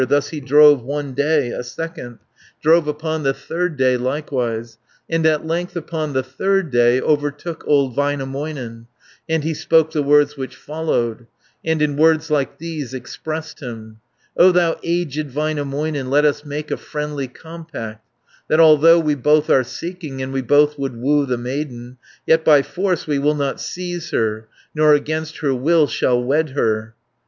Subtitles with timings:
[0.01, 2.17] 450 Thus he drove one day, a second,
[2.59, 7.95] Drove upon the third day likewise, And at length upon the third day, Overtook old
[7.95, 8.87] Väinämöinen,
[9.29, 11.27] And he spoke the words which follow,
[11.63, 13.99] And in words like these expressed him:
[14.35, 18.03] "O thou aged Väinämöinen, Let us make a friendly compact,
[18.49, 22.43] That although we both are seeking, And we both would woo the maiden, 460 Yet
[22.43, 26.95] by force we will not seize her, Nor against her will shall wed her."